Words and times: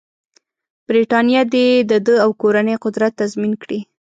برټانیه 0.87 1.41
دې 1.53 1.67
د 1.89 1.91
ده 2.05 2.15
او 2.23 2.29
کورنۍ 2.41 2.75
قدرت 2.83 3.11
تضمین 3.21 3.53
کړي. 3.63 3.79